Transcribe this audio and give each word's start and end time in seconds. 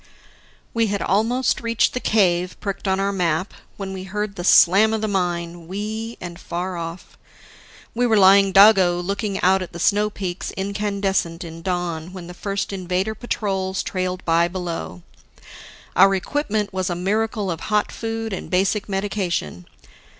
We 0.73 0.87
had 0.87 1.03
almost 1.03 1.61
reached 1.61 1.93
the 1.93 1.99
cave 1.99 2.59
pricked 2.59 2.87
on 2.87 2.99
our 2.99 3.11
map, 3.11 3.53
when 3.77 3.93
we 3.93 4.05
heard 4.05 4.35
the 4.35 4.43
slam 4.43 4.93
of 4.95 5.01
the 5.01 5.07
mine, 5.07 5.67
wee 5.67 6.17
and 6.19 6.39
far 6.39 6.75
off. 6.75 7.19
We 7.93 8.07
were 8.07 8.17
lying 8.17 8.51
doggo 8.51 8.99
looking 8.99 9.39
out 9.43 9.61
at 9.61 9.73
the 9.73 9.79
snow 9.79 10.09
peaks 10.09 10.49
incandescent 10.57 11.43
in 11.43 11.61
dawn 11.61 12.13
when 12.13 12.25
the 12.25 12.33
first 12.33 12.73
Invader 12.73 13.13
patrols 13.13 13.83
trailed 13.83 14.25
by 14.25 14.47
below. 14.47 15.03
Our 15.95 16.15
equipment 16.15 16.73
was 16.73 16.89
a 16.89 16.95
miracle 16.95 17.51
of 17.51 17.59
hot 17.69 17.91
food 17.91 18.33
and 18.33 18.49
basic 18.49 18.89
medication. 18.89 19.67